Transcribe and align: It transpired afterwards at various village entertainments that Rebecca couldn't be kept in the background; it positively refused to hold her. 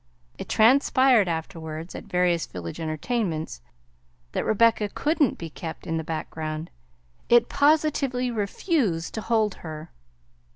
It 0.39 0.49
transpired 0.49 1.27
afterwards 1.27 1.93
at 1.93 2.05
various 2.05 2.47
village 2.47 2.79
entertainments 2.79 3.61
that 4.31 4.43
Rebecca 4.43 4.89
couldn't 4.89 5.37
be 5.37 5.51
kept 5.51 5.85
in 5.85 5.97
the 5.97 6.03
background; 6.03 6.71
it 7.29 7.49
positively 7.49 8.31
refused 8.31 9.13
to 9.13 9.21
hold 9.21 9.53
her. 9.61 9.91